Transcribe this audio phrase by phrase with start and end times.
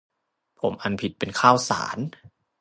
[0.59, 1.97] ผมอ่านผิดเป็นข้าวสาร